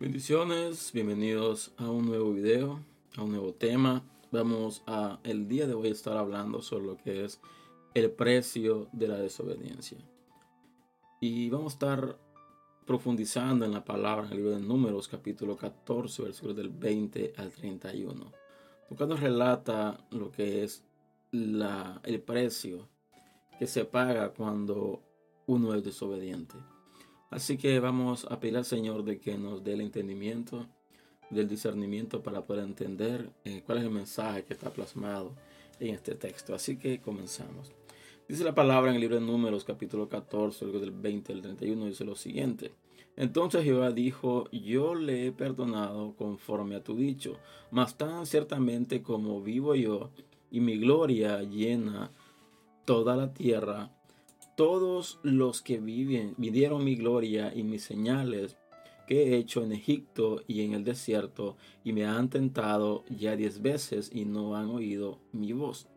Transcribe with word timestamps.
Bendiciones, 0.00 0.92
bienvenidos 0.92 1.72
a 1.76 1.88
un 1.88 2.06
nuevo 2.06 2.32
video, 2.32 2.80
a 3.16 3.22
un 3.22 3.30
nuevo 3.30 3.52
tema. 3.52 4.02
Vamos 4.32 4.82
a 4.86 5.20
el 5.22 5.46
día 5.46 5.66
de 5.66 5.74
hoy 5.74 5.88
estar 5.88 6.16
hablando 6.16 6.62
sobre 6.62 6.86
lo 6.86 6.96
que 6.96 7.24
es 7.24 7.40
el 7.94 8.10
precio 8.10 8.88
de 8.92 9.08
la 9.08 9.18
desobediencia. 9.18 9.98
Y 11.20 11.50
vamos 11.50 11.72
a 11.72 11.76
estar 11.76 12.18
profundizando 12.90 13.64
en 13.64 13.70
la 13.70 13.84
palabra 13.84 14.26
en 14.26 14.32
el 14.32 14.38
libro 14.38 14.50
de 14.50 14.58
Números, 14.58 15.06
capítulo 15.06 15.56
14, 15.56 16.24
versículos 16.24 16.56
del 16.56 16.70
20 16.70 17.34
al 17.36 17.52
31. 17.52 18.32
Cuando 18.96 19.16
relata 19.16 19.96
lo 20.10 20.32
que 20.32 20.64
es 20.64 20.82
la, 21.30 22.00
el 22.02 22.20
precio 22.20 22.88
que 23.60 23.68
se 23.68 23.84
paga 23.84 24.30
cuando 24.30 25.04
uno 25.46 25.72
es 25.76 25.84
desobediente. 25.84 26.56
Así 27.30 27.56
que 27.56 27.78
vamos 27.78 28.26
a 28.28 28.40
pedir 28.40 28.56
al 28.56 28.64
Señor 28.64 29.04
de 29.04 29.20
que 29.20 29.38
nos 29.38 29.62
dé 29.62 29.74
el 29.74 29.82
entendimiento, 29.82 30.66
del 31.30 31.46
discernimiento 31.46 32.24
para 32.24 32.44
poder 32.44 32.64
entender 32.64 33.30
eh, 33.44 33.62
cuál 33.64 33.78
es 33.78 33.84
el 33.84 33.90
mensaje 33.90 34.42
que 34.42 34.54
está 34.54 34.70
plasmado 34.70 35.36
en 35.78 35.94
este 35.94 36.16
texto. 36.16 36.56
Así 36.56 36.76
que 36.76 37.00
comenzamos. 37.00 37.70
Dice 38.30 38.42
la 38.44 38.54
palabra 38.54 38.90
en 38.90 38.94
el 38.96 39.00
libro 39.00 39.14
de 39.16 39.26
Números, 39.26 39.64
capítulo 39.64 40.08
14, 40.08 40.66
del 40.66 40.90
20 40.90 41.32
al 41.32 41.42
31, 41.42 41.86
dice 41.86 42.04
lo 42.04 42.14
siguiente. 42.14 42.72
Entonces 43.16 43.64
Jehová 43.64 43.90
dijo, 43.92 44.48
yo 44.50 44.94
le 44.94 45.26
he 45.26 45.32
perdonado 45.32 46.14
conforme 46.16 46.76
a 46.76 46.82
tu 46.82 46.96
dicho, 46.96 47.36
mas 47.70 47.98
tan 47.98 48.26
ciertamente 48.26 49.02
como 49.02 49.42
vivo 49.42 49.74
yo 49.74 50.10
y 50.50 50.60
mi 50.60 50.78
gloria 50.78 51.42
llena 51.42 52.10
toda 52.84 53.16
la 53.16 53.32
tierra, 53.32 53.90
todos 54.56 55.20
los 55.22 55.62
que 55.62 55.78
viven, 55.78 56.34
vidieron 56.38 56.84
mi 56.84 56.96
gloria 56.96 57.52
y 57.54 57.62
mis 57.62 57.84
señales 57.84 58.56
que 59.06 59.24
he 59.24 59.36
hecho 59.38 59.64
en 59.64 59.72
Egipto 59.72 60.42
y 60.46 60.62
en 60.62 60.72
el 60.72 60.84
desierto, 60.84 61.56
y 61.82 61.92
me 61.92 62.04
han 62.04 62.30
tentado 62.30 63.04
ya 63.08 63.34
diez 63.34 63.60
veces 63.60 64.08
y 64.14 64.24
no 64.24 64.54
han 64.54 64.70
oído 64.70 65.18
mi 65.32 65.52
voz. 65.52 65.88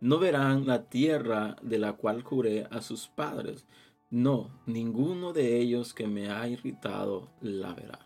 No 0.00 0.18
verán 0.18 0.66
la 0.66 0.88
tierra 0.88 1.56
de 1.62 1.78
la 1.78 1.92
cual 1.92 2.22
juré 2.22 2.66
a 2.70 2.80
sus 2.80 3.06
padres. 3.08 3.64
No, 4.10 4.50
ninguno 4.66 5.32
de 5.32 5.58
ellos 5.58 5.92
que 5.92 6.06
me 6.06 6.30
ha 6.30 6.48
irritado 6.48 7.28
la 7.40 7.74
verá. 7.74 7.98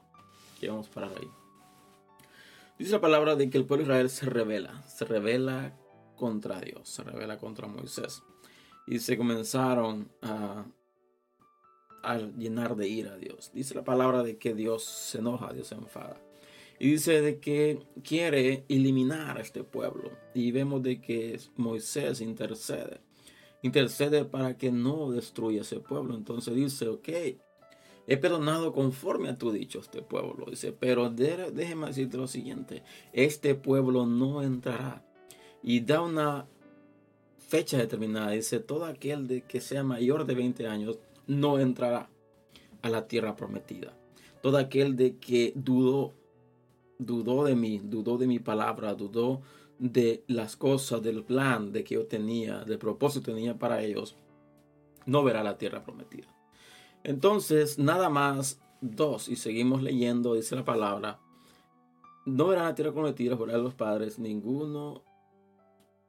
Y 0.61 0.67
vamos 0.67 0.89
para 0.89 1.09
ahí. 1.09 1.29
Dice 2.79 2.93
la 2.93 3.01
palabra 3.01 3.37
de 3.37 3.49
que 3.49 3.59
el 3.59 3.65
pueblo 3.65 3.85
de 3.85 3.91
Israel 3.91 4.11
se 4.11 4.27
revela, 4.27 4.83
se 4.89 5.05
revela 5.05 5.77
contra 6.17 6.61
Dios, 6.61 6.89
se 6.89 7.03
revela 7.03 7.39
contra 7.39 7.69
Moisés 7.69 8.23
y 8.87 8.99
se 8.99 9.17
comenzaron 9.17 10.11
a, 10.23 10.67
llenar 12.37 12.75
de 12.75 12.89
ira 12.89 13.13
a 13.13 13.17
Dios. 13.17 13.53
Dice 13.55 13.75
la 13.75 13.85
palabra 13.85 14.25
de 14.25 14.37
que 14.37 14.55
Dios 14.55 14.85
se 14.85 15.19
enoja, 15.19 15.53
Dios 15.53 15.69
se 15.69 15.77
enfada. 15.77 16.21
Y 16.81 16.91
dice 16.91 17.21
de 17.21 17.39
que 17.39 17.79
quiere 18.03 18.65
eliminar 18.69 19.39
a 19.39 19.41
este 19.41 19.63
pueblo. 19.63 20.11
Y 20.35 20.51
vemos 20.51 20.83
de 20.83 21.01
que 21.01 21.39
Moisés 21.57 22.21
intercede. 22.21 23.01
Intercede 23.63 24.25
para 24.25 24.59
que 24.59 24.73
no 24.73 25.11
destruya 25.11 25.63
ese 25.63 25.79
pueblo. 25.79 26.17
Entonces 26.17 26.55
dice, 26.55 26.89
ok, 26.89 27.09
he 28.07 28.17
perdonado 28.17 28.73
conforme 28.73 29.29
a 29.29 29.39
tu 29.39 29.53
dicho 29.53 29.79
este 29.81 30.03
pueblo. 30.03 30.47
Dice, 30.51 30.73
pero 30.73 31.11
déjeme 31.11 31.87
decirte 31.87 32.17
lo 32.17 32.27
siguiente. 32.27 32.83
Este 33.13 33.55
pueblo 33.55 34.05
no 34.05 34.43
entrará. 34.43 35.05
Y 35.63 35.81
da 35.81 36.03
una 36.03 36.49
fecha 37.39 37.79
determinada. 37.79 38.31
Dice, 38.31 38.59
todo 38.59 38.85
aquel 38.85 39.29
de 39.29 39.43
que 39.43 39.61
sea 39.61 39.85
mayor 39.85 40.27
de 40.27 40.35
20 40.35 40.67
años 40.67 40.99
no 41.27 41.61
entrará 41.61 42.11
a 42.83 42.89
la 42.89 43.07
tierra 43.07 43.37
prometida. 43.37 43.97
Todo 44.43 44.59
aquel 44.59 44.97
de 44.97 45.19
que 45.19 45.53
dudó, 45.55 46.15
dudó 46.99 47.45
de 47.45 47.55
mí, 47.55 47.81
dudó 47.85 48.19
de 48.19 48.27
mi 48.27 48.41
palabra, 48.41 48.95
dudó 48.95 49.43
de 49.79 50.25
las 50.29 50.57
cosas, 50.57 51.03
del 51.03 51.25
plan 51.25 51.73
de 51.73 51.85
que 51.85 51.95
yo 51.95 52.07
tenía, 52.07 52.65
del 52.65 52.79
propósito 52.79 53.33
tenía 53.33 53.59
para 53.59 53.83
ellos, 53.83 54.17
no 55.07 55.25
verá 55.25 55.43
la 55.43 55.59
tierra 55.59 55.83
prometida. 55.83 56.29
Entonces, 57.05 57.79
nada 57.79 58.09
más 58.09 58.61
dos, 58.81 59.29
y 59.29 59.37
seguimos 59.37 59.83
leyendo, 59.83 60.35
dice 60.35 60.55
la 60.55 60.65
palabra, 60.65 61.21
no 62.25 62.49
verá 62.49 62.65
la 62.65 62.75
tierra 62.75 62.93
prometida, 62.93 63.37
por 63.37 63.49
los 63.49 63.75
padres, 63.75 64.19
ninguno. 64.19 65.03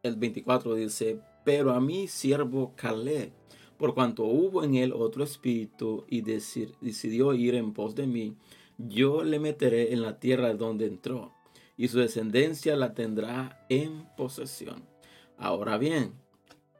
El 0.04 0.16
24 0.18 0.76
dice, 0.76 1.20
pero 1.44 1.72
a 1.72 1.80
mí 1.80 2.08
siervo 2.08 2.74
Caleb, 2.76 3.32
por 3.78 3.94
cuanto 3.94 4.26
hubo 4.26 4.64
en 4.64 4.76
él 4.76 4.94
otro 4.94 5.24
espíritu 5.24 6.06
y 6.08 6.22
decidió 6.22 7.34
ir 7.34 7.56
en 7.56 7.74
pos 7.74 7.96
de 7.96 8.06
mí, 8.06 8.38
yo 8.78 9.24
le 9.24 9.40
meteré 9.40 9.94
en 9.94 10.02
la 10.02 10.20
tierra 10.20 10.54
donde 10.54 10.86
entró, 10.86 11.34
y 11.78 11.88
su 11.88 12.00
descendencia 12.00 12.76
la 12.76 12.94
tendrá 12.94 13.66
en 13.70 14.06
posesión. 14.16 14.84
Ahora 15.38 15.78
bien, 15.78 16.14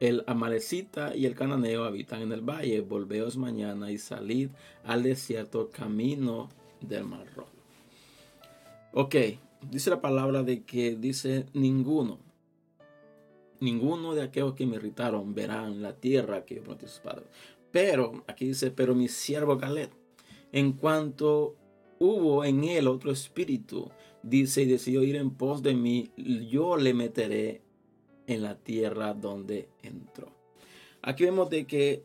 el 0.00 0.24
amalecita 0.26 1.16
y 1.16 1.26
el 1.26 1.34
cananeo 1.34 1.84
habitan 1.84 2.22
en 2.22 2.32
el 2.32 2.40
valle. 2.40 2.80
Volveos 2.80 3.36
mañana 3.36 3.90
y 3.90 3.98
salid 3.98 4.50
al 4.84 5.02
desierto 5.02 5.70
camino 5.70 6.48
del 6.80 7.04
mar 7.04 7.26
rojo. 7.34 7.50
Ok, 8.92 9.14
dice 9.70 9.90
la 9.90 10.00
palabra 10.00 10.42
de 10.42 10.62
que 10.62 10.96
dice 10.96 11.46
ninguno 11.52 12.18
ninguno 13.64 14.14
de 14.14 14.22
aquellos 14.22 14.54
que 14.54 14.66
me 14.66 14.76
irritaron 14.76 15.34
verán 15.34 15.82
la 15.82 15.94
tierra 15.94 16.44
que 16.44 16.56
yo 16.56 16.62
prometí 16.62 16.86
a 16.86 16.88
sus 16.88 17.00
padres. 17.00 17.26
Pero, 17.72 18.22
aquí 18.28 18.46
dice, 18.46 18.70
pero 18.70 18.94
mi 18.94 19.08
siervo 19.08 19.58
Caleb, 19.58 19.90
en 20.52 20.72
cuanto 20.72 21.56
hubo 21.98 22.44
en 22.44 22.64
él 22.64 22.86
otro 22.86 23.10
espíritu, 23.10 23.90
dice 24.24 24.62
y 24.62 24.66
decidió 24.66 25.02
ir 25.02 25.16
en 25.16 25.30
pos 25.30 25.62
de 25.62 25.74
mí, 25.74 26.10
yo 26.16 26.76
le 26.76 26.94
meteré 26.94 27.62
en 28.26 28.42
la 28.42 28.56
tierra 28.56 29.14
donde 29.14 29.68
entró. 29.82 30.32
Aquí 31.02 31.24
vemos 31.24 31.50
de 31.50 31.66
que 31.66 32.04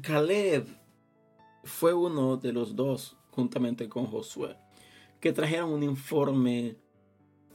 Caleb 0.00 0.66
fue 1.64 1.92
uno 1.92 2.36
de 2.36 2.52
los 2.52 2.76
dos, 2.76 3.16
juntamente 3.30 3.88
con 3.88 4.06
Josué, 4.06 4.56
que 5.18 5.32
trajeron 5.32 5.72
un 5.72 5.82
informe 5.82 6.76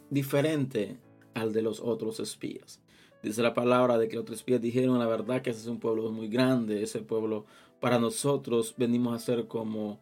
diferente 0.10 1.00
al 1.34 1.54
de 1.54 1.62
los 1.62 1.80
otros 1.80 2.20
espías. 2.20 2.82
Dice 3.24 3.42
la 3.42 3.54
palabra 3.54 3.98
de 3.98 4.08
que 4.08 4.20
otros 4.20 4.40
espías 4.40 4.62
dijeron 4.62 5.00
la 5.00 5.08
verdad 5.08 5.42
que 5.42 5.50
ese 5.50 5.62
es 5.62 5.68
un 5.68 5.80
pueblo 5.80 6.12
muy 6.12 6.28
grande, 6.28 6.84
ese 6.84 7.00
pueblo 7.00 7.46
para 7.80 7.98
nosotros 7.98 8.76
venimos 8.78 9.16
a 9.16 9.26
ser 9.26 9.48
como 9.48 10.00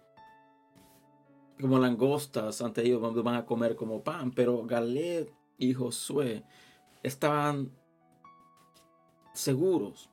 como 1.59 1.79
langostas, 1.79 2.61
ante 2.61 2.85
ellos 2.85 3.23
van 3.23 3.35
a 3.35 3.45
comer 3.45 3.75
como 3.75 4.03
pan, 4.03 4.31
pero 4.31 4.65
Galed 4.65 5.27
y 5.57 5.73
Josué 5.73 6.43
estaban 7.03 7.71
seguros 9.33 10.09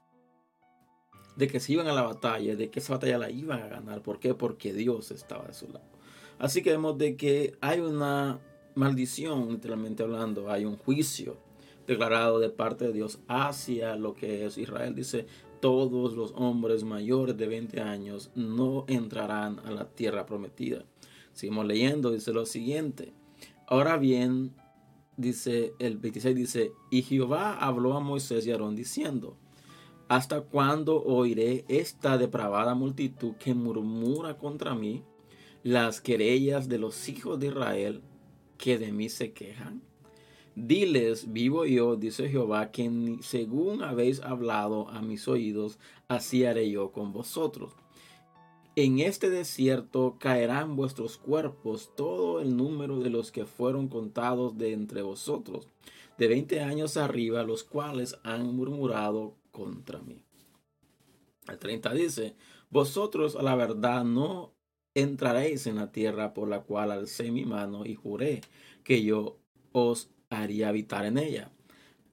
de 1.36 1.48
que 1.48 1.60
se 1.60 1.72
iban 1.72 1.88
a 1.88 1.92
la 1.92 2.02
batalla, 2.02 2.56
de 2.56 2.70
que 2.70 2.80
esa 2.80 2.94
batalla 2.94 3.18
la 3.18 3.30
iban 3.30 3.62
a 3.62 3.68
ganar. 3.68 4.02
¿Por 4.02 4.18
qué? 4.18 4.34
Porque 4.34 4.72
Dios 4.72 5.10
estaba 5.10 5.46
de 5.46 5.54
su 5.54 5.68
lado. 5.68 5.88
Así 6.38 6.62
que 6.62 6.70
vemos 6.70 6.98
de 6.98 7.16
que 7.16 7.56
hay 7.60 7.80
una 7.80 8.40
maldición, 8.74 9.50
literalmente 9.50 10.02
hablando, 10.02 10.50
hay 10.50 10.64
un 10.64 10.76
juicio 10.76 11.36
declarado 11.86 12.38
de 12.38 12.50
parte 12.50 12.86
de 12.86 12.92
Dios 12.92 13.20
hacia 13.28 13.96
lo 13.96 14.14
que 14.14 14.46
es 14.46 14.58
Israel. 14.58 14.94
Dice, 14.94 15.26
todos 15.60 16.14
los 16.14 16.32
hombres 16.36 16.84
mayores 16.84 17.36
de 17.36 17.46
20 17.46 17.80
años 17.80 18.30
no 18.34 18.84
entrarán 18.88 19.60
a 19.60 19.70
la 19.70 19.88
tierra 19.88 20.26
prometida. 20.26 20.84
Seguimos 21.32 21.66
leyendo, 21.66 22.10
dice 22.10 22.32
lo 22.32 22.46
siguiente. 22.46 23.12
Ahora 23.66 23.96
bien, 23.96 24.52
dice 25.16 25.74
el 25.78 25.98
26, 25.98 26.34
dice, 26.34 26.72
y 26.90 27.02
Jehová 27.02 27.56
habló 27.56 27.96
a 27.96 28.00
Moisés 28.00 28.46
y 28.46 28.50
Aarón 28.50 28.74
diciendo, 28.74 29.36
¿hasta 30.08 30.40
cuándo 30.40 31.02
oiré 31.02 31.64
esta 31.68 32.18
depravada 32.18 32.74
multitud 32.74 33.34
que 33.34 33.54
murmura 33.54 34.36
contra 34.38 34.74
mí 34.74 35.04
las 35.62 36.00
querellas 36.00 36.68
de 36.68 36.78
los 36.78 37.08
hijos 37.08 37.38
de 37.38 37.48
Israel 37.48 38.02
que 38.58 38.78
de 38.78 38.92
mí 38.92 39.08
se 39.08 39.32
quejan? 39.32 39.82
Diles, 40.56 41.32
vivo 41.32 41.64
yo, 41.64 41.96
dice 41.96 42.28
Jehová, 42.28 42.70
que 42.72 43.18
según 43.22 43.82
habéis 43.82 44.20
hablado 44.20 44.88
a 44.88 45.00
mis 45.00 45.28
oídos, 45.28 45.78
así 46.08 46.44
haré 46.44 46.68
yo 46.70 46.90
con 46.90 47.12
vosotros. 47.12 47.72
En 48.82 48.98
este 48.98 49.28
desierto 49.28 50.16
caerán 50.18 50.74
vuestros 50.74 51.18
cuerpos, 51.18 51.90
todo 51.94 52.40
el 52.40 52.56
número 52.56 52.98
de 52.98 53.10
los 53.10 53.30
que 53.30 53.44
fueron 53.44 53.88
contados 53.88 54.56
de 54.56 54.72
entre 54.72 55.02
vosotros, 55.02 55.68
de 56.16 56.28
veinte 56.28 56.62
años 56.62 56.96
arriba, 56.96 57.42
los 57.42 57.62
cuales 57.62 58.16
han 58.22 58.56
murmurado 58.56 59.34
contra 59.50 59.98
mí. 59.98 60.22
El 61.46 61.58
30 61.58 61.92
dice, 61.92 62.36
vosotros 62.70 63.36
a 63.36 63.42
la 63.42 63.54
verdad 63.54 64.02
no 64.02 64.54
entraréis 64.94 65.66
en 65.66 65.76
la 65.76 65.92
tierra 65.92 66.32
por 66.32 66.48
la 66.48 66.62
cual 66.62 66.90
alcé 66.90 67.30
mi 67.30 67.44
mano 67.44 67.84
y 67.84 67.96
juré 67.96 68.40
que 68.82 69.02
yo 69.02 69.36
os 69.72 70.08
haría 70.30 70.70
habitar 70.70 71.04
en 71.04 71.18
ella. 71.18 71.50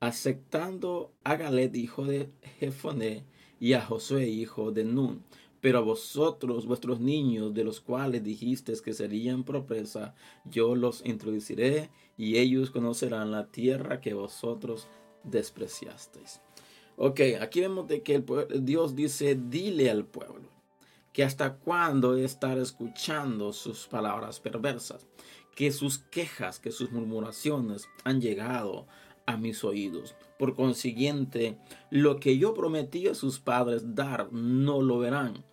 Aceptando 0.01 1.13
a 1.23 1.37
Galet, 1.37 1.73
hijo 1.77 2.03
de 2.03 2.29
Jefoné, 2.59 3.23
y 3.59 3.73
a 3.73 3.81
Josué, 3.81 4.27
hijo 4.27 4.71
de 4.71 4.83
Nun. 4.83 5.23
Pero 5.61 5.79
a 5.79 5.81
vosotros, 5.81 6.65
vuestros 6.65 6.99
niños, 6.99 7.53
de 7.53 7.63
los 7.63 7.81
cuales 7.81 8.23
dijisteis 8.23 8.81
que 8.81 8.93
serían 8.93 9.43
propresa, 9.43 10.13
yo 10.45 10.75
los 10.75 11.05
introduciré, 11.05 11.89
y 12.17 12.37
ellos 12.37 12.71
conocerán 12.71 13.31
la 13.31 13.47
tierra 13.47 14.01
que 14.01 14.13
vosotros 14.13 14.87
despreciasteis. 15.23 16.41
Ok, 16.95 17.21
aquí 17.41 17.61
vemos 17.61 17.87
de 17.87 18.01
que 18.01 18.15
el 18.15 18.25
Dios 18.65 18.95
dice, 18.95 19.35
dile 19.35 19.89
al 19.89 20.05
pueblo 20.05 20.57
que 21.17 21.23
hasta 21.23 21.55
cuándo 21.55 22.15
estar 22.15 22.59
escuchando 22.59 23.51
sus 23.51 23.87
palabras 23.87 24.39
perversas, 24.39 25.07
que 25.55 25.71
sus 25.71 25.97
quejas, 25.97 26.59
que 26.59 26.71
sus 26.71 26.91
murmuraciones 26.91 27.89
han 28.03 28.21
llegado 28.21 28.85
a 29.27 29.37
mis 29.37 29.63
oídos. 29.63 30.15
Por 30.39 30.55
consiguiente, 30.55 31.57
lo 31.91 32.19
que 32.19 32.39
yo 32.39 32.55
prometí 32.55 33.07
a 33.07 33.13
sus 33.13 33.39
padres 33.39 33.93
dar, 33.93 34.33
no 34.33 34.81
lo 34.81 34.97
verán. 34.97 35.43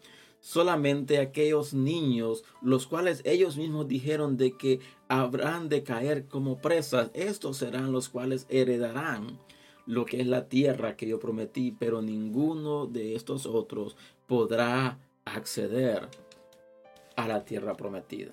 Solamente 0.40 1.18
aquellos 1.18 1.74
niños, 1.74 2.44
los 2.62 2.86
cuales 2.86 3.20
ellos 3.24 3.56
mismos 3.56 3.88
dijeron 3.88 4.36
de 4.36 4.56
que 4.56 4.80
habrán 5.08 5.68
de 5.68 5.82
caer 5.82 6.26
como 6.26 6.58
presas, 6.58 7.10
estos 7.14 7.58
serán 7.58 7.92
los 7.92 8.08
cuales 8.08 8.46
heredarán 8.48 9.38
lo 9.86 10.04
que 10.04 10.20
es 10.20 10.26
la 10.26 10.48
tierra 10.48 10.96
que 10.96 11.08
yo 11.08 11.18
prometí, 11.18 11.72
pero 11.78 12.00
ninguno 12.00 12.86
de 12.86 13.14
estos 13.14 13.46
otros 13.46 13.96
podrá 14.26 14.98
acceder 15.24 16.08
a 17.16 17.28
la 17.28 17.44
tierra 17.44 17.74
prometida. 17.74 18.32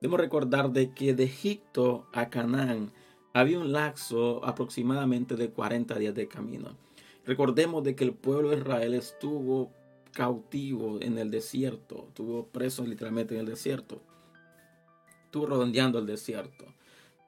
Debemos 0.00 0.20
recordar 0.20 0.70
de 0.72 0.92
que 0.92 1.14
de 1.14 1.24
Egipto 1.24 2.06
a 2.12 2.28
Canaán 2.28 2.92
había 3.34 3.58
un 3.58 3.72
laxo 3.72 4.42
aproximadamente 4.44 5.34
de 5.34 5.50
40 5.50 5.98
días 5.98 6.14
de 6.14 6.28
camino. 6.28 6.76
Recordemos 7.26 7.82
de 7.82 7.96
que 7.96 8.04
el 8.04 8.14
pueblo 8.14 8.50
de 8.50 8.58
Israel 8.58 8.94
estuvo 8.94 9.72
cautivo 10.12 11.00
en 11.02 11.18
el 11.18 11.30
desierto, 11.30 12.06
estuvo 12.08 12.46
preso 12.46 12.86
literalmente 12.86 13.34
en 13.34 13.40
el 13.40 13.46
desierto, 13.46 14.00
estuvo 15.24 15.46
redondeando 15.46 15.98
el 15.98 16.06
desierto 16.06 16.64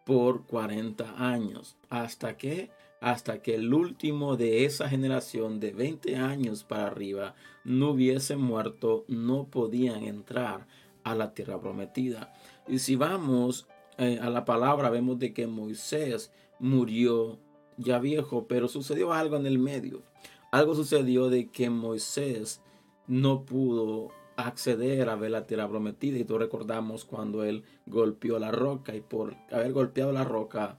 por 0.04 0.46
40 0.46 1.16
años, 1.18 1.76
hasta 1.90 2.36
que 2.36 2.70
hasta 3.00 3.42
que 3.42 3.54
el 3.56 3.74
último 3.74 4.36
de 4.36 4.64
esa 4.64 4.88
generación 4.88 5.60
de 5.60 5.72
20 5.72 6.16
años 6.16 6.64
para 6.64 6.86
arriba 6.86 7.34
no 7.62 7.90
hubiese 7.90 8.36
muerto, 8.36 9.04
no 9.06 9.44
podían 9.44 10.04
entrar 10.04 10.66
a 11.04 11.14
la 11.14 11.34
tierra 11.34 11.60
prometida. 11.60 12.32
Y 12.66 12.78
si 12.78 12.96
vamos 12.96 13.68
eh, 13.98 14.18
a 14.20 14.30
la 14.30 14.44
palabra, 14.44 14.90
vemos 14.90 15.18
de 15.18 15.32
que 15.32 15.46
Moisés 15.46 16.32
murió 16.58 17.38
ya 17.76 17.98
viejo, 17.98 18.46
pero 18.46 18.68
sucedió 18.68 19.12
algo 19.12 19.36
en 19.36 19.46
el 19.46 19.58
medio. 19.58 20.02
Algo 20.50 20.74
sucedió 20.74 21.28
de 21.28 21.48
que 21.50 21.70
Moisés 21.70 22.60
no 23.06 23.44
pudo 23.44 24.10
acceder 24.36 25.08
a 25.08 25.16
ver 25.16 25.30
la 25.30 25.46
tierra 25.46 25.68
prometida 25.68 26.18
y 26.18 26.24
tú 26.24 26.38
recordamos 26.38 27.04
cuando 27.04 27.44
él 27.44 27.64
golpeó 27.86 28.38
la 28.38 28.50
roca 28.50 28.94
y 28.94 29.00
por 29.00 29.34
haber 29.50 29.72
golpeado 29.72 30.12
la 30.12 30.24
roca 30.24 30.78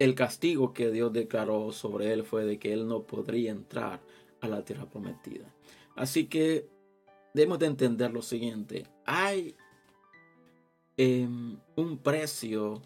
el 0.00 0.14
castigo 0.14 0.72
que 0.72 0.90
Dios 0.90 1.12
declaró 1.12 1.72
sobre 1.72 2.12
él 2.12 2.24
fue 2.24 2.44
de 2.44 2.58
que 2.58 2.72
él 2.72 2.88
no 2.88 3.02
podría 3.02 3.50
entrar 3.50 4.00
a 4.40 4.48
la 4.48 4.64
tierra 4.64 4.86
prometida. 4.86 5.54
Así 5.94 6.26
que 6.26 6.66
debemos 7.34 7.58
de 7.58 7.66
entender 7.66 8.10
lo 8.10 8.22
siguiente. 8.22 8.86
Hay 9.04 9.56
em, 11.02 11.56
un 11.76 11.96
precio 11.96 12.82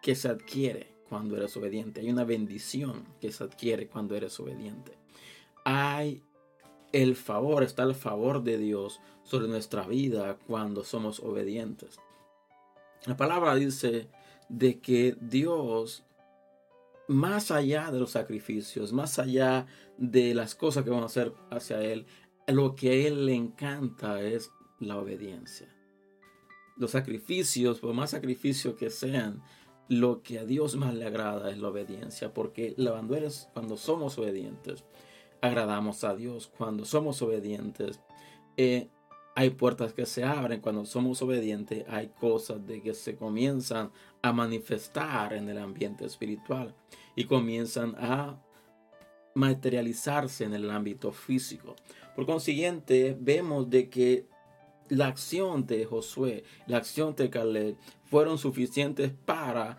que 0.00 0.14
se 0.14 0.28
adquiere 0.28 0.96
cuando 1.06 1.36
eres 1.36 1.54
obediente. 1.58 2.00
Hay 2.00 2.10
una 2.10 2.24
bendición 2.24 3.04
que 3.20 3.30
se 3.30 3.44
adquiere 3.44 3.88
cuando 3.88 4.16
eres 4.16 4.40
obediente. 4.40 4.96
Hay 5.66 6.22
el 6.92 7.16
favor, 7.16 7.62
está 7.62 7.82
el 7.82 7.94
favor 7.94 8.42
de 8.42 8.56
Dios 8.56 9.00
sobre 9.22 9.48
nuestra 9.48 9.86
vida 9.86 10.38
cuando 10.46 10.82
somos 10.82 11.20
obedientes. 11.20 12.00
La 13.04 13.18
palabra 13.18 13.54
dice 13.54 14.08
de 14.48 14.80
que 14.80 15.14
Dios 15.20 16.04
más 17.06 17.50
allá 17.50 17.90
de 17.90 17.98
los 17.98 18.12
sacrificios, 18.12 18.94
más 18.94 19.18
allá 19.18 19.66
de 19.98 20.32
las 20.32 20.54
cosas 20.54 20.84
que 20.84 20.90
vamos 20.90 21.04
a 21.04 21.20
hacer 21.20 21.34
hacia 21.50 21.82
Él, 21.82 22.06
lo 22.46 22.74
que 22.74 22.90
a 22.90 23.08
Él 23.08 23.26
le 23.26 23.34
encanta 23.34 24.22
es 24.22 24.50
la 24.78 24.96
obediencia. 24.96 25.68
Los 26.80 26.92
sacrificios, 26.92 27.78
por 27.78 27.92
más 27.92 28.10
sacrificios 28.10 28.74
que 28.74 28.88
sean, 28.88 29.42
lo 29.88 30.22
que 30.22 30.38
a 30.38 30.46
Dios 30.46 30.76
más 30.76 30.94
le 30.94 31.04
agrada 31.04 31.50
es 31.50 31.58
la 31.58 31.68
obediencia, 31.68 32.32
porque 32.32 32.74
cuando, 32.74 33.14
eres, 33.14 33.50
cuando 33.52 33.76
somos 33.76 34.16
obedientes, 34.16 34.82
agradamos 35.42 36.04
a 36.04 36.16
Dios. 36.16 36.50
Cuando 36.56 36.86
somos 36.86 37.20
obedientes, 37.20 38.00
eh, 38.56 38.88
hay 39.34 39.50
puertas 39.50 39.92
que 39.92 40.06
se 40.06 40.24
abren. 40.24 40.62
Cuando 40.62 40.86
somos 40.86 41.20
obedientes, 41.20 41.84
hay 41.86 42.08
cosas 42.08 42.66
de 42.66 42.80
que 42.80 42.94
se 42.94 43.14
comienzan 43.14 43.90
a 44.22 44.32
manifestar 44.32 45.34
en 45.34 45.50
el 45.50 45.58
ambiente 45.58 46.06
espiritual 46.06 46.74
y 47.14 47.24
comienzan 47.24 47.94
a 47.98 48.40
materializarse 49.34 50.44
en 50.44 50.54
el 50.54 50.70
ámbito 50.70 51.12
físico. 51.12 51.76
Por 52.16 52.24
consiguiente, 52.24 53.16
vemos 53.20 53.68
de 53.68 53.90
que 53.90 54.26
la 54.90 55.06
acción 55.06 55.66
de 55.66 55.86
Josué, 55.86 56.44
la 56.66 56.76
acción 56.76 57.14
de 57.16 57.30
Caleb 57.30 57.76
fueron 58.04 58.38
suficientes 58.38 59.12
para 59.24 59.78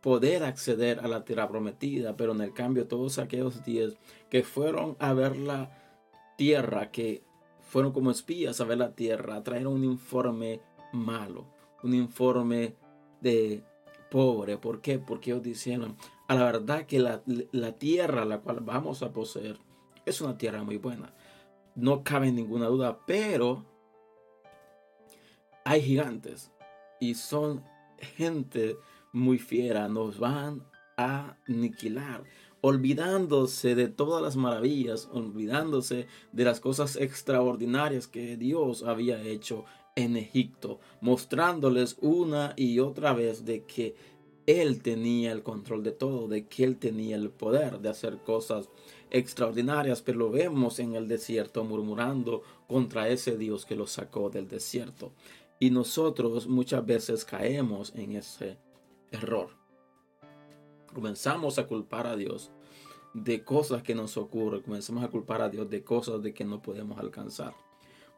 poder 0.00 0.44
acceder 0.44 1.00
a 1.00 1.08
la 1.08 1.24
tierra 1.24 1.48
prometida, 1.48 2.16
pero 2.16 2.32
en 2.32 2.40
el 2.40 2.52
cambio 2.52 2.86
todos 2.86 3.18
aquellos 3.18 3.64
días 3.64 3.94
que 4.30 4.44
fueron 4.44 4.96
a 5.00 5.12
ver 5.12 5.36
la 5.36 5.76
tierra, 6.36 6.92
que 6.92 7.24
fueron 7.60 7.92
como 7.92 8.12
espías 8.12 8.60
a 8.60 8.64
ver 8.64 8.78
la 8.78 8.94
tierra, 8.94 9.42
trajeron 9.42 9.74
un 9.74 9.84
informe 9.84 10.60
malo, 10.92 11.46
un 11.82 11.94
informe 11.94 12.76
de 13.20 13.64
pobre. 14.10 14.58
¿Por 14.58 14.80
qué? 14.80 15.00
Porque 15.00 15.32
ellos 15.32 15.42
dijeron, 15.42 15.96
a 16.28 16.36
la 16.36 16.44
verdad 16.44 16.86
que 16.86 17.00
la, 17.00 17.22
la 17.50 17.72
tierra 17.72 18.24
la 18.24 18.38
cual 18.38 18.60
vamos 18.60 19.02
a 19.02 19.12
poseer 19.12 19.58
es 20.04 20.20
una 20.20 20.38
tierra 20.38 20.62
muy 20.62 20.76
buena. 20.76 21.12
No 21.74 22.04
cabe 22.04 22.30
ninguna 22.30 22.66
duda, 22.66 23.00
pero 23.06 23.64
hay 25.66 25.82
gigantes 25.82 26.52
y 27.00 27.14
son 27.14 27.64
gente 27.98 28.76
muy 29.12 29.38
fiera, 29.38 29.88
nos 29.88 30.20
van 30.20 30.62
a 30.96 31.36
aniquilar, 31.48 32.22
olvidándose 32.60 33.74
de 33.74 33.88
todas 33.88 34.22
las 34.22 34.36
maravillas, 34.36 35.08
olvidándose 35.12 36.06
de 36.30 36.44
las 36.44 36.60
cosas 36.60 36.94
extraordinarias 36.94 38.06
que 38.06 38.36
Dios 38.36 38.84
había 38.84 39.20
hecho 39.20 39.64
en 39.96 40.16
Egipto, 40.16 40.78
mostrándoles 41.00 41.96
una 42.00 42.54
y 42.56 42.78
otra 42.78 43.12
vez 43.12 43.44
de 43.44 43.64
que 43.64 43.96
él 44.46 44.80
tenía 44.80 45.32
el 45.32 45.42
control 45.42 45.82
de 45.82 45.90
todo, 45.90 46.28
de 46.28 46.46
que 46.46 46.62
Él 46.62 46.76
tenía 46.76 47.16
el 47.16 47.30
poder 47.30 47.80
de 47.80 47.88
hacer 47.88 48.18
cosas 48.18 48.68
extraordinarias, 49.10 50.02
pero 50.02 50.18
lo 50.18 50.30
vemos 50.30 50.78
en 50.78 50.94
el 50.94 51.08
desierto 51.08 51.64
murmurando 51.64 52.42
contra 52.68 53.08
ese 53.08 53.36
Dios 53.36 53.66
que 53.66 53.74
lo 53.74 53.88
sacó 53.88 54.30
del 54.30 54.46
desierto. 54.46 55.10
Y 55.58 55.70
nosotros 55.70 56.46
muchas 56.46 56.84
veces 56.84 57.24
caemos 57.24 57.92
en 57.94 58.12
ese 58.12 58.58
error. 59.10 59.50
Comenzamos 60.92 61.58
a 61.58 61.66
culpar 61.66 62.06
a 62.06 62.16
Dios 62.16 62.50
de 63.14 63.42
cosas 63.42 63.82
que 63.82 63.94
nos 63.94 64.16
ocurren, 64.16 64.62
comenzamos 64.62 65.02
a 65.02 65.08
culpar 65.08 65.40
a 65.40 65.48
Dios 65.48 65.70
de 65.70 65.82
cosas 65.82 66.22
de 66.22 66.34
que 66.34 66.44
no 66.44 66.60
podemos 66.60 66.98
alcanzar. 66.98 67.54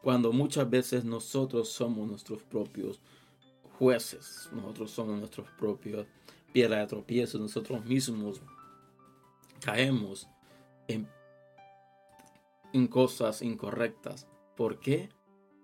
Cuando 0.02 0.32
muchas 0.32 0.68
veces 0.68 1.04
nosotros 1.04 1.68
somos 1.68 2.08
nuestros 2.08 2.42
propios 2.42 3.00
jueces, 3.78 4.48
nosotros 4.52 4.90
somos 4.90 5.18
nuestros 5.18 5.48
propios 5.52 6.06
piedra 6.52 6.78
de 6.78 6.86
tropiezo, 6.86 7.38
nosotros 7.38 7.84
mismos 7.84 8.40
caemos 9.60 10.28
en, 10.88 11.08
en 12.72 12.86
cosas 12.88 13.42
incorrectas. 13.42 14.26
¿Por 14.56 14.80
qué? 14.80 15.10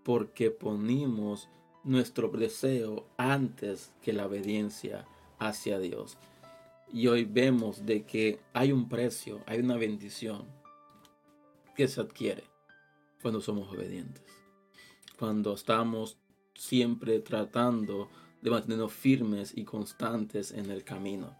Porque 0.04 0.50
ponimos 0.50 1.48
nuestro 1.84 2.28
deseo 2.28 3.06
antes 3.16 3.92
que 4.02 4.12
la 4.12 4.26
obediencia 4.26 5.06
hacia 5.38 5.78
Dios. 5.78 6.16
Y 6.92 7.08
hoy 7.08 7.24
vemos 7.24 7.86
de 7.86 8.04
que 8.04 8.40
hay 8.52 8.72
un 8.72 8.88
precio, 8.88 9.40
hay 9.46 9.60
una 9.60 9.76
bendición 9.76 10.44
que 11.76 11.88
se 11.88 12.00
adquiere 12.00 12.44
cuando 13.20 13.40
somos 13.40 13.72
obedientes. 13.72 14.24
Cuando 15.18 15.54
estamos 15.54 16.18
siempre 16.54 17.20
tratando 17.20 18.08
de 18.42 18.50
mantenernos 18.50 18.92
firmes 18.92 19.52
y 19.56 19.64
constantes 19.64 20.52
en 20.52 20.70
el 20.70 20.84
camino. 20.84 21.36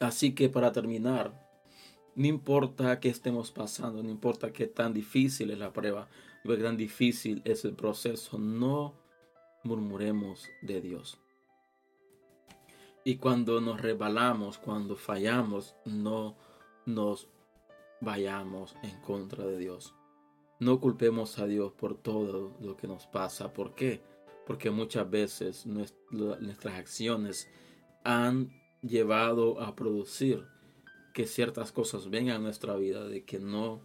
Así 0.00 0.34
que 0.34 0.48
para 0.48 0.72
terminar, 0.72 1.32
no 2.14 2.26
importa 2.26 2.98
qué 2.98 3.08
estemos 3.08 3.52
pasando, 3.52 4.02
no 4.02 4.10
importa 4.10 4.52
qué 4.52 4.66
tan 4.66 4.92
difícil 4.92 5.50
es 5.50 5.58
la 5.58 5.72
prueba, 5.72 6.08
y 6.44 6.48
ver 6.48 6.62
tan 6.62 6.76
difícil 6.76 7.42
es 7.44 7.64
el 7.64 7.74
proceso, 7.74 8.38
no 8.38 8.94
murmuremos 9.64 10.48
de 10.62 10.80
Dios. 10.80 11.18
Y 13.04 13.16
cuando 13.16 13.60
nos 13.60 13.80
rebalamos, 13.80 14.58
cuando 14.58 14.96
fallamos, 14.96 15.74
no 15.84 16.36
nos 16.86 17.28
vayamos 18.00 18.76
en 18.82 19.00
contra 19.00 19.44
de 19.44 19.58
Dios. 19.58 19.94
No 20.60 20.80
culpemos 20.80 21.38
a 21.38 21.46
Dios 21.46 21.72
por 21.72 22.00
todo 22.00 22.56
lo 22.60 22.76
que 22.76 22.86
nos 22.86 23.06
pasa. 23.06 23.52
¿Por 23.52 23.74
qué? 23.74 24.00
Porque 24.46 24.70
muchas 24.70 25.10
veces 25.10 25.66
nuestras 25.66 26.74
acciones 26.74 27.48
han 28.04 28.52
llevado 28.82 29.60
a 29.60 29.74
producir 29.74 30.46
que 31.12 31.26
ciertas 31.26 31.72
cosas 31.72 32.10
vengan 32.10 32.36
a 32.36 32.44
nuestra 32.44 32.76
vida 32.76 33.04
de 33.06 33.24
que 33.24 33.38
no 33.38 33.82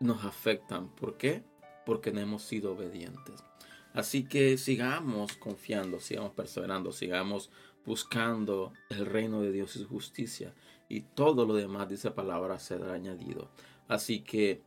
nos 0.00 0.24
afectan. 0.24 0.88
¿Por 0.88 1.16
qué? 1.16 1.44
Porque 1.86 2.10
no 2.10 2.20
hemos 2.20 2.42
sido 2.42 2.72
obedientes. 2.72 3.44
Así 3.92 4.24
que 4.24 4.56
sigamos 4.56 5.36
confiando, 5.36 6.00
sigamos 6.00 6.32
perseverando, 6.32 6.92
sigamos 6.92 7.50
buscando 7.84 8.72
el 8.88 9.06
reino 9.06 9.40
de 9.42 9.52
Dios 9.52 9.76
y 9.76 9.80
su 9.80 9.88
justicia. 9.88 10.54
Y 10.88 11.02
todo 11.02 11.44
lo 11.44 11.54
demás, 11.54 11.88
dice 11.88 12.10
palabra, 12.10 12.58
será 12.58 12.92
añadido. 12.92 13.50
Así 13.88 14.20
que 14.20 14.62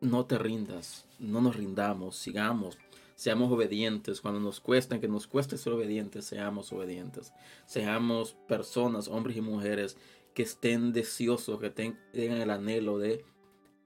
no 0.00 0.26
te 0.26 0.38
rindas, 0.38 1.06
no 1.18 1.40
nos 1.40 1.56
rindamos, 1.56 2.16
sigamos, 2.16 2.78
seamos 3.16 3.52
obedientes. 3.52 4.20
Cuando 4.20 4.40
nos 4.40 4.60
cuesta, 4.60 5.00
que 5.00 5.08
nos 5.08 5.26
cueste 5.26 5.58
ser 5.58 5.72
obedientes, 5.72 6.24
seamos 6.24 6.72
obedientes. 6.72 7.32
Seamos 7.66 8.34
personas, 8.48 9.08
hombres 9.08 9.36
y 9.36 9.40
mujeres, 9.40 9.96
que 10.34 10.42
estén 10.44 10.92
deseosos, 10.92 11.60
que 11.60 11.70
tengan 11.70 12.40
el 12.40 12.50
anhelo 12.50 12.98
de 12.98 13.24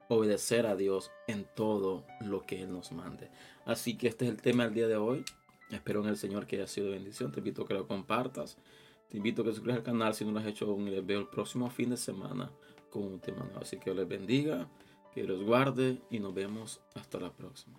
obedecer 0.08 0.66
a 0.66 0.76
Dios 0.76 1.10
en 1.26 1.46
todo 1.54 2.04
lo 2.20 2.42
que 2.42 2.62
Él 2.62 2.72
nos 2.72 2.92
mande. 2.92 3.30
Así 3.64 3.96
que 3.96 4.08
este 4.08 4.26
es 4.26 4.30
el 4.30 4.42
tema 4.42 4.64
del 4.64 4.74
día 4.74 4.88
de 4.88 4.96
hoy. 4.96 5.24
Espero 5.70 6.02
en 6.02 6.08
el 6.08 6.16
Señor 6.16 6.46
que 6.46 6.56
haya 6.56 6.66
sido 6.66 6.90
bendición. 6.90 7.32
Te 7.32 7.40
invito 7.40 7.62
a 7.62 7.66
que 7.66 7.74
lo 7.74 7.88
compartas. 7.88 8.58
Te 9.08 9.16
invito 9.16 9.42
a 9.42 9.44
que 9.44 9.52
suscribas 9.52 9.78
al 9.78 9.84
canal 9.84 10.14
si 10.14 10.24
no 10.24 10.32
lo 10.32 10.40
has 10.40 10.46
hecho. 10.46 10.76
Y 10.78 10.90
les 10.90 11.04
veo 11.04 11.20
el 11.20 11.28
próximo 11.28 11.70
fin 11.70 11.90
de 11.90 11.96
semana 11.96 12.50
con 12.90 13.02
un 13.04 13.20
tema 13.20 13.44
nuevo. 13.44 13.60
Así 13.60 13.78
que 13.78 13.94
les 13.94 14.06
bendiga, 14.06 14.68
que 15.12 15.24
los 15.24 15.42
guarde 15.42 16.02
y 16.10 16.18
nos 16.18 16.34
vemos 16.34 16.80
hasta 16.94 17.18
la 17.18 17.32
próxima. 17.32 17.78